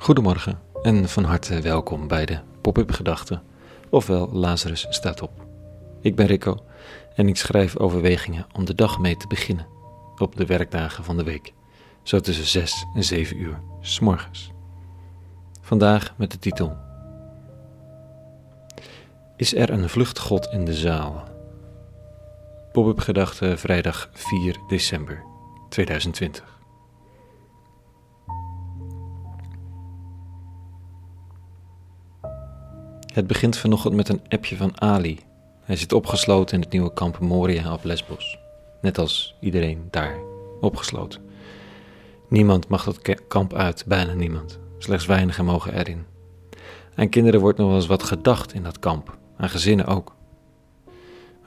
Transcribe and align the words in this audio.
Goedemorgen 0.00 0.60
en 0.82 1.08
van 1.08 1.24
harte 1.24 1.60
welkom 1.60 2.08
bij 2.08 2.26
de 2.26 2.38
Pop-up 2.60 2.90
Gedachten, 2.90 3.42
ofwel 3.90 4.28
Lazarus 4.32 4.86
staat 4.90 5.22
op. 5.22 5.46
Ik 6.00 6.14
ben 6.16 6.26
Rico 6.26 6.64
en 7.14 7.28
ik 7.28 7.36
schrijf 7.36 7.76
overwegingen 7.76 8.46
om 8.52 8.64
de 8.64 8.74
dag 8.74 8.98
mee 8.98 9.16
te 9.16 9.26
beginnen 9.26 9.66
op 10.18 10.36
de 10.36 10.46
werkdagen 10.46 11.04
van 11.04 11.16
de 11.16 11.22
week, 11.22 11.52
zo 12.02 12.20
tussen 12.20 12.46
6 12.46 12.86
en 12.94 13.04
7 13.04 13.36
uur 13.36 13.60
s 13.80 14.00
morgens. 14.00 14.52
Vandaag 15.62 16.14
met 16.16 16.30
de 16.30 16.38
titel 16.38 16.76
Is 19.36 19.54
er 19.54 19.70
een 19.70 19.88
vluchtgod 19.88 20.48
in 20.52 20.64
de 20.64 20.74
zaal? 20.74 21.24
Pop-up 22.72 22.98
Gedachten 22.98 23.58
vrijdag 23.58 24.10
4 24.12 24.56
december 24.68 25.24
2020. 25.68 26.57
Het 33.18 33.26
begint 33.26 33.56
vanochtend 33.56 33.94
met 33.94 34.08
een 34.08 34.20
appje 34.28 34.56
van 34.56 34.80
Ali. 34.80 35.18
Hij 35.62 35.76
zit 35.76 35.92
opgesloten 35.92 36.54
in 36.54 36.62
het 36.62 36.72
nieuwe 36.72 36.92
kamp 36.92 37.18
Moria 37.18 37.72
op 37.72 37.84
Lesbos. 37.84 38.38
Net 38.80 38.98
als 38.98 39.34
iedereen 39.40 39.88
daar, 39.90 40.18
opgesloten. 40.60 41.20
Niemand 42.28 42.68
mag 42.68 42.84
dat 42.84 43.20
kamp 43.28 43.54
uit, 43.54 43.84
bijna 43.86 44.12
niemand. 44.14 44.58
Slechts 44.78 45.06
weinigen 45.06 45.44
mogen 45.44 45.74
erin. 45.74 46.04
Aan 46.94 47.08
kinderen 47.08 47.40
wordt 47.40 47.58
nog 47.58 47.66
wel 47.66 47.76
eens 47.76 47.86
wat 47.86 48.02
gedacht 48.02 48.52
in 48.52 48.62
dat 48.62 48.78
kamp, 48.78 49.18
aan 49.36 49.48
gezinnen 49.48 49.86
ook. 49.86 50.16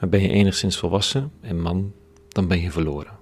Maar 0.00 0.08
ben 0.08 0.20
je 0.20 0.28
enigszins 0.28 0.76
volwassen 0.76 1.32
en 1.40 1.60
man, 1.60 1.92
dan 2.28 2.48
ben 2.48 2.60
je 2.60 2.70
verloren. 2.70 3.18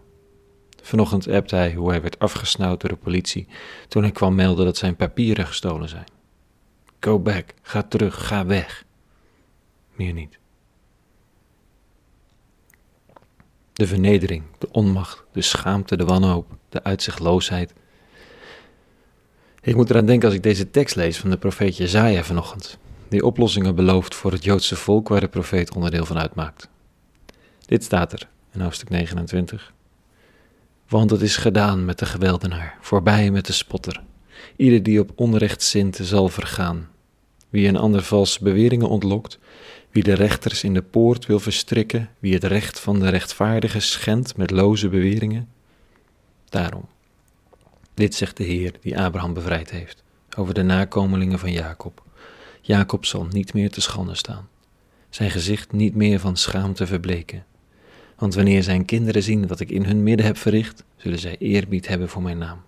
Vanochtend 0.83 1.29
appte 1.29 1.57
hij 1.57 1.75
hoe 1.75 1.91
hij 1.91 2.03
werd 2.03 2.19
afgesnauwd 2.19 2.81
door 2.81 2.91
de 2.91 2.97
politie 2.97 3.49
toen 3.89 4.03
hij 4.03 4.13
kwam 4.13 4.35
melden 4.35 4.65
dat 4.65 4.77
zijn 4.77 4.97
papieren 4.97 5.47
gestolen 5.47 5.89
zijn. 5.89 6.19
Go 7.01 7.19
back. 7.19 7.55
Ga 7.63 7.83
terug. 7.83 8.27
Ga 8.27 8.47
weg. 8.47 8.85
Meer 9.95 10.13
niet. 10.13 10.39
De 13.73 13.87
vernedering, 13.87 14.43
de 14.59 14.69
onmacht, 14.73 15.25
de 15.33 15.43
schaamte, 15.43 15.97
de 15.97 16.05
wanhoop, 16.05 16.47
de 16.69 16.83
uitzichtloosheid. 16.83 17.73
Ik 19.61 19.75
moet 19.75 19.91
eraan 19.91 20.07
denken 20.07 20.29
als 20.29 20.37
ik 20.37 20.43
deze 20.43 20.71
tekst 20.71 20.97
lees 20.97 21.19
van 21.19 21.31
de 21.31 21.37
profeet 21.37 21.77
Jezaja 21.77 22.23
vanochtend, 22.23 22.79
die 23.09 23.25
oplossingen 23.25 23.75
belooft 23.75 24.15
voor 24.15 24.33
het 24.33 24.45
Joodse 24.45 24.77
volk 24.77 25.09
waar 25.09 25.21
de 25.21 25.29
profeet 25.29 25.75
onderdeel 25.75 26.05
van 26.05 26.19
uitmaakt. 26.19 26.69
Dit 27.67 27.85
staat 27.85 28.13
er 28.13 28.29
in 28.53 28.61
hoofdstuk 28.61 28.89
29. 28.89 29.73
Want 30.89 31.11
het 31.11 31.21
is 31.21 31.37
gedaan 31.37 31.85
met 31.85 31.99
de 31.99 32.07
geweldenaar, 32.07 32.77
voorbij 32.81 33.31
met 33.31 33.47
de 33.47 33.53
spotter. 33.53 34.03
Ieder 34.57 34.83
die 34.83 35.01
op 35.01 35.11
onrecht 35.15 35.63
zint 35.63 35.99
zal 36.03 36.29
vergaan. 36.29 36.89
Wie 37.49 37.69
een 37.69 37.77
ander 37.77 38.03
valse 38.03 38.43
beweringen 38.43 38.89
ontlokt, 38.89 39.39
wie 39.91 40.03
de 40.03 40.13
rechters 40.13 40.65
in 40.65 40.75
de 40.75 40.83
poort 40.83 41.27
wil 41.27 41.41
verstrikken, 41.41 42.11
wie 42.19 42.35
het 42.35 42.45
recht 42.45 42.81
van 42.81 42.99
de 42.99 43.09
rechtvaardige 43.09 43.81
schendt 43.81 44.37
met 44.37 44.51
loze 44.51 44.89
beweringen. 44.89 45.49
Daarom, 46.49 46.89
dit 47.95 48.15
zegt 48.15 48.37
de 48.37 48.45
Heer 48.45 48.73
die 48.81 48.99
Abraham 48.99 49.35
bevrijd 49.35 49.71
heeft, 49.71 50.03
over 50.37 50.55
de 50.55 50.63
nakomelingen 50.63 51.39
van 51.39 51.53
Jacob. 51.53 52.03
Jacob 52.61 53.05
zal 53.05 53.27
niet 53.31 53.55
meer 53.55 53.71
te 53.71 53.81
schande 53.81 54.15
staan, 54.15 54.49
zijn 55.09 55.31
gezicht 55.31 55.73
niet 55.73 55.95
meer 55.95 56.21
van 56.21 56.37
schaamte 56.37 56.87
verbleken. 56.87 57.45
Want 58.17 58.35
wanneer 58.35 58.63
zijn 58.63 58.85
kinderen 58.85 59.23
zien 59.23 59.47
wat 59.47 59.61
ik 59.61 59.71
in 59.71 59.85
hun 59.85 60.03
midden 60.03 60.27
heb 60.27 60.37
verricht, 60.37 60.85
zullen 60.97 61.19
zij 61.19 61.37
eerbied 61.39 61.89
hebben 61.89 62.09
voor 62.09 62.23
mijn 62.23 62.39
naam. 62.39 62.63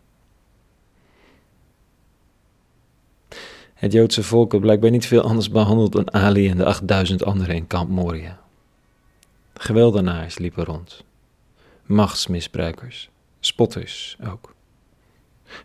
Het 3.82 3.92
Joodse 3.92 4.22
volk 4.22 4.50
werd 4.50 4.62
blijkbaar 4.64 4.90
niet 4.90 5.06
veel 5.06 5.22
anders 5.22 5.50
behandeld 5.50 5.92
dan 5.92 6.12
Ali 6.12 6.48
en 6.48 6.56
de 6.56 6.64
8000 6.64 7.24
anderen 7.24 7.54
in 7.54 7.66
kamp 7.66 7.90
Moria. 7.90 8.40
Geweldenaars 9.54 10.38
liepen 10.38 10.64
rond, 10.64 11.04
machtsmisbruikers, 11.86 13.10
spotters 13.40 14.16
ook. 14.30 14.54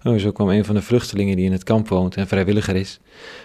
Oh, 0.03 0.17
zo 0.17 0.31
kwam 0.31 0.50
een 0.50 0.66
van 0.66 0.75
de 0.75 0.81
vluchtelingen 0.81 1.35
die 1.35 1.45
in 1.45 1.51
het 1.51 1.63
kamp 1.63 1.88
woont 1.88 2.16
en 2.16 2.28
vrijwilliger 2.28 2.75
is 2.75 3.00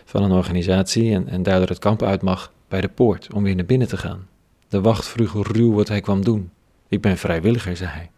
van 0.04 0.22
een 0.22 0.32
organisatie 0.32 1.14
en, 1.14 1.28
en 1.28 1.42
daardoor 1.42 1.68
het 1.68 1.78
kamp 1.78 2.02
uit 2.02 2.22
mag 2.22 2.52
bij 2.68 2.80
de 2.80 2.88
poort 2.88 3.32
om 3.32 3.42
weer 3.42 3.54
naar 3.54 3.64
binnen 3.64 3.88
te 3.88 3.96
gaan. 3.96 4.28
De 4.68 4.80
wacht 4.80 5.08
vroeg 5.08 5.46
ruw 5.46 5.72
wat 5.72 5.88
hij 5.88 6.00
kwam 6.00 6.24
doen. 6.24 6.50
Ik 6.88 7.00
ben 7.00 7.18
vrijwilliger, 7.18 7.76
zei 7.76 7.90
hij. 7.90 8.10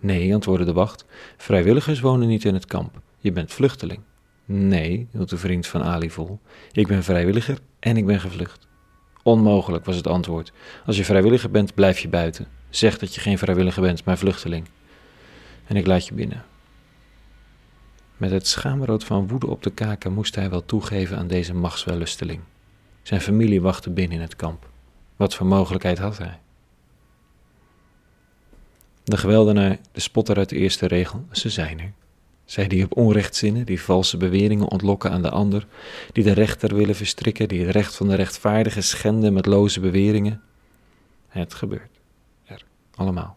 Nee, 0.00 0.34
antwoordde 0.34 0.64
de 0.64 0.72
wacht, 0.72 1.04
vrijwilligers 1.36 2.00
wonen 2.00 2.28
niet 2.28 2.44
in 2.44 2.54
het 2.54 2.66
kamp. 2.66 3.00
Je 3.18 3.32
bent 3.32 3.52
vluchteling. 3.52 4.00
Nee, 4.52 5.08
hield 5.10 5.28
de 5.30 5.36
vriend 5.36 5.66
van 5.66 5.82
Ali 5.82 6.10
vol. 6.10 6.38
Ik 6.72 6.86
ben 6.86 7.02
vrijwilliger 7.02 7.58
en 7.78 7.96
ik 7.96 8.06
ben 8.06 8.20
gevlucht. 8.20 8.68
Onmogelijk 9.22 9.84
was 9.84 9.96
het 9.96 10.06
antwoord. 10.06 10.52
Als 10.86 10.96
je 10.96 11.04
vrijwilliger 11.04 11.50
bent, 11.50 11.74
blijf 11.74 11.98
je 11.98 12.08
buiten. 12.08 12.46
Zeg 12.70 12.98
dat 12.98 13.14
je 13.14 13.20
geen 13.20 13.38
vrijwilliger 13.38 13.82
bent, 13.82 14.04
maar 14.04 14.18
vluchteling. 14.18 14.66
En 15.66 15.76
ik 15.76 15.86
laat 15.86 16.06
je 16.06 16.14
binnen. 16.14 16.44
Met 18.16 18.30
het 18.30 18.46
schaamrood 18.46 19.04
van 19.04 19.28
woede 19.28 19.46
op 19.46 19.62
de 19.62 19.70
kaken 19.70 20.12
moest 20.12 20.34
hij 20.34 20.50
wel 20.50 20.64
toegeven 20.64 21.18
aan 21.18 21.28
deze 21.28 21.54
machtswellusteling. 21.54 22.40
Zijn 23.02 23.20
familie 23.20 23.60
wachtte 23.60 23.90
binnen 23.90 24.16
in 24.16 24.22
het 24.22 24.36
kamp. 24.36 24.68
Wat 25.16 25.34
voor 25.34 25.46
mogelijkheid 25.46 25.98
had 25.98 26.18
hij? 26.18 26.38
De 29.04 29.16
geweldenaar, 29.16 29.78
de 29.92 30.00
spotter 30.00 30.36
uit 30.36 30.48
de 30.48 30.56
eerste 30.56 30.86
regel, 30.86 31.26
ze 31.30 31.50
zijn 31.50 31.80
er. 31.80 31.92
Zij 32.50 32.68
die 32.68 32.84
op 32.84 32.96
onrecht 32.96 33.36
zinnen, 33.36 33.66
die 33.66 33.80
valse 33.80 34.16
beweringen 34.16 34.70
ontlokken 34.70 35.10
aan 35.10 35.22
de 35.22 35.30
ander, 35.30 35.66
die 36.12 36.24
de 36.24 36.32
rechter 36.32 36.74
willen 36.74 36.94
verstrikken, 36.94 37.48
die 37.48 37.60
het 37.60 37.70
recht 37.70 37.96
van 37.96 38.08
de 38.08 38.14
rechtvaardige 38.14 38.80
schenden 38.80 39.32
met 39.32 39.46
loze 39.46 39.80
beweringen. 39.80 40.40
Het 41.28 41.54
gebeurt 41.54 41.90
er 42.44 42.64
allemaal. 42.94 43.36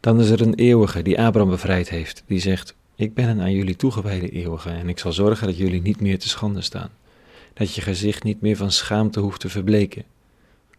Dan 0.00 0.20
is 0.20 0.30
er 0.30 0.40
een 0.40 0.54
eeuwige 0.54 1.02
die 1.02 1.20
Abraham 1.20 1.50
bevrijd 1.50 1.88
heeft, 1.88 2.22
die 2.26 2.40
zegt: 2.40 2.74
Ik 2.96 3.14
ben 3.14 3.28
een 3.28 3.40
aan 3.40 3.52
jullie 3.52 3.76
toegewijde 3.76 4.30
eeuwige 4.30 4.70
en 4.70 4.88
ik 4.88 4.98
zal 4.98 5.12
zorgen 5.12 5.46
dat 5.46 5.56
jullie 5.56 5.82
niet 5.82 6.00
meer 6.00 6.18
te 6.18 6.28
schande 6.28 6.60
staan. 6.60 6.90
Dat 7.54 7.74
je 7.74 7.80
gezicht 7.80 8.22
niet 8.22 8.40
meer 8.40 8.56
van 8.56 8.72
schaamte 8.72 9.20
hoeft 9.20 9.40
te 9.40 9.48
verbleken, 9.48 10.04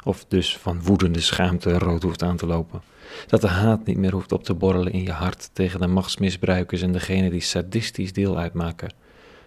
of 0.03 0.25
dus 0.27 0.57
van 0.57 0.81
woedende 0.83 1.19
schaamte 1.19 1.77
rood 1.77 2.03
hoeft 2.03 2.23
aan 2.23 2.37
te 2.37 2.45
lopen. 2.45 2.81
Dat 3.27 3.41
de 3.41 3.47
haat 3.47 3.85
niet 3.85 3.97
meer 3.97 4.11
hoeft 4.11 4.31
op 4.31 4.43
te 4.43 4.53
borrelen 4.53 4.93
in 4.93 5.03
je 5.03 5.11
hart 5.11 5.49
tegen 5.53 5.79
de 5.79 5.87
machtsmisbruikers 5.87 6.81
en 6.81 6.91
degenen 6.91 7.31
die 7.31 7.41
sadistisch 7.41 8.13
deel 8.13 8.37
uitmaken 8.37 8.93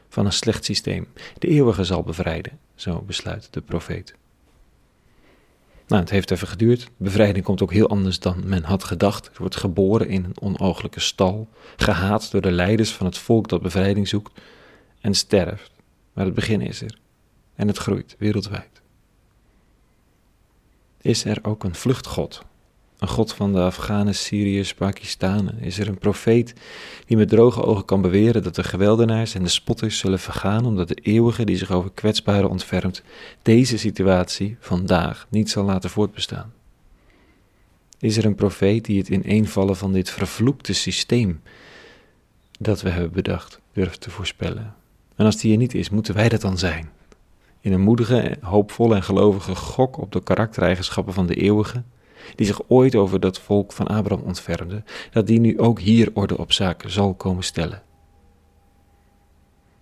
van 0.09 0.27
een 0.27 0.33
slecht 0.33 0.65
systeem. 0.65 1.09
De 1.39 1.49
eeuwige 1.49 1.85
zal 1.85 2.03
bevrijden, 2.03 2.59
zo 2.75 3.03
besluit 3.07 3.49
de 3.51 3.61
profeet. 3.61 4.15
Nou, 5.87 6.03
het 6.03 6.11
heeft 6.11 6.31
even 6.31 6.49
geduurd. 6.49 6.91
Bevrijding 6.97 7.45
komt 7.45 7.63
ook 7.63 7.73
heel 7.73 7.89
anders 7.89 8.19
dan 8.19 8.43
men 8.45 8.65
had 8.65 8.85
gedacht. 8.85 9.27
Er 9.27 9.39
wordt 9.39 9.57
geboren 9.57 10.09
in 10.09 10.25
een 10.25 10.41
onooglijke 10.41 11.01
stal, 11.01 11.49
gehaat 11.77 12.31
door 12.31 12.41
de 12.41 12.51
leiders 12.51 12.93
van 12.93 13.07
het 13.07 13.19
volk 13.19 13.49
dat 13.49 13.63
bevrijding 13.63 14.09
zoekt 14.09 14.41
en 15.01 15.15
sterft. 15.15 15.71
Maar 16.13 16.25
het 16.25 16.35
begin 16.35 16.61
is 16.61 16.83
er 16.83 16.99
en 17.55 17.69
het 17.69 17.79
groeit 17.79 18.17
wereldwijd. 18.19 18.82
Is 21.03 21.25
er 21.25 21.39
ook 21.43 21.65
een 21.65 21.75
vluchtgod 21.75 22.43
een 23.03 23.09
God 23.09 23.33
van 23.33 23.53
de 23.53 23.61
Afghanen, 23.61 24.15
Syriërs, 24.15 24.75
Pakistanen? 24.75 25.59
Is 25.59 25.79
er 25.79 25.89
een 25.89 25.99
profeet 25.99 26.55
die 27.07 27.17
met 27.17 27.29
droge 27.29 27.63
ogen 27.63 27.85
kan 27.85 28.03
beweren 28.03 28.43
dat 28.43 28.55
de 28.55 28.65
geweldenaars 28.65 29.35
en 29.35 29.43
de 29.43 29.49
spotters 29.49 29.99
zullen 29.99 30.19
vergaan 30.19 30.65
omdat 30.65 30.89
de 30.89 30.95
eeuwige 30.95 31.45
die 31.45 31.57
zich 31.57 31.71
over 31.71 31.91
kwetsbaren 31.91 32.51
ontfermt 32.51 33.03
deze 33.43 33.79
situatie 33.79 34.57
vandaag 34.61 35.27
niet 35.31 35.51
zal 35.51 35.65
laten 35.65 35.91
voortbestaan? 35.91 36.53
Is 37.99 38.17
er 38.17 38.25
een 38.25 38.35
profeet 38.35 38.85
die 38.85 38.99
het 38.99 39.09
ineenvallen 39.09 39.77
van 39.77 39.93
dit 39.93 40.11
vervloekte 40.11 40.73
systeem 40.73 41.41
dat 42.59 42.83
we 42.83 42.89
hebben 42.89 43.13
bedacht 43.13 43.61
durft 43.73 44.01
te 44.01 44.11
voorspellen? 44.11 44.75
En 45.17 45.25
als 45.25 45.37
die 45.37 45.53
er 45.53 45.59
niet 45.59 45.75
is, 45.75 45.91
moeten 45.91 46.15
wij 46.15 46.29
dat 46.29 46.41
dan 46.41 46.59
zijn? 46.59 46.91
In 47.63 47.73
een 47.73 47.81
moedige, 47.81 48.37
hoopvolle 48.41 48.95
en 48.95 49.03
gelovige 49.03 49.55
gok 49.55 49.99
op 49.99 50.13
de 50.13 50.23
karaktereigenschappen 50.23 51.15
van 51.15 51.27
de 51.27 51.35
eeuwige, 51.35 51.83
die 52.35 52.47
zich 52.47 52.61
ooit 52.69 52.95
over 52.95 53.21
dat 53.21 53.39
volk 53.39 53.73
van 53.73 53.87
Abraham 53.87 54.25
ontfermde, 54.25 54.83
dat 55.11 55.27
die 55.27 55.41
nu 55.41 55.61
ook 55.61 55.81
hier 55.81 56.11
orde 56.13 56.39
op 56.39 56.53
zaken 56.53 56.91
zal 56.91 57.15
komen 57.15 57.45
stellen. 57.45 57.83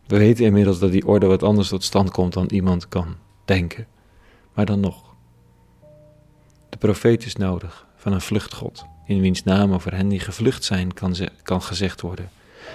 We 0.06 0.18
weten 0.18 0.44
inmiddels 0.44 0.78
dat 0.78 0.92
die 0.92 1.06
orde 1.06 1.26
wat 1.26 1.42
anders 1.42 1.68
tot 1.68 1.84
stand 1.84 2.10
komt 2.10 2.32
dan 2.32 2.46
iemand 2.46 2.88
kan 2.88 3.16
denken, 3.44 3.86
maar 4.54 4.66
dan 4.66 4.80
nog. 4.80 5.14
De 6.68 6.76
profeet 6.76 7.24
is 7.24 7.36
nodig 7.36 7.86
van 7.96 8.12
een 8.12 8.20
vluchtgod, 8.20 8.84
in 9.06 9.20
wiens 9.20 9.44
naam 9.44 9.72
over 9.72 9.94
hen 9.94 10.08
die 10.08 10.20
gevlucht 10.20 10.64
zijn 10.64 10.94
kan, 10.94 11.14
ze, 11.14 11.28
kan 11.42 11.62
gezegd 11.62 12.00
worden, 12.00 12.30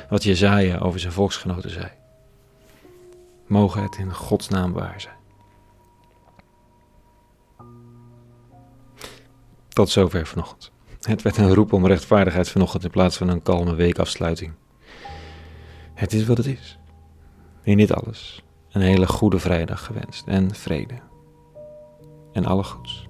wat 0.10 0.24
Jezaja 0.24 0.78
over 0.78 1.00
zijn 1.00 1.14
volksgenoten 1.14 1.70
zei. 1.70 1.88
Mogen 3.48 3.84
het 3.84 3.98
in 3.98 4.14
Gods 4.14 4.48
naam 4.48 4.74
waar 4.74 5.02
zijn. 5.02 5.16
Tot 9.68 9.90
zover 9.90 10.26
vanochtend. 10.26 10.72
Het 11.02 11.22
werd 11.22 11.38
een 11.38 11.54
roep 11.54 11.74
om 11.74 11.88
rechtvaardigheid 11.88 12.50
vanochtend 12.50 12.84
in 12.84 12.90
plaats 12.90 13.18
van 13.18 13.28
een 13.28 13.42
kalme 13.42 13.76
weekafsluiting. 13.76 14.54
Het 15.94 16.14
is 16.14 16.26
wat 16.26 16.38
het 16.38 16.46
is. 16.46 16.80
In 17.64 17.78
dit 17.78 17.94
alles 17.94 18.44
een 18.72 18.82
hele 18.82 19.08
goede 19.08 19.40
vrijdag 19.40 19.86
gewenst 19.86 20.28
en 20.28 20.56
vrede. 20.56 21.00
En 22.32 22.46
alle 22.46 22.64
goeds. 22.64 23.08